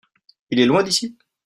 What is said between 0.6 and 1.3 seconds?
loin d'ici?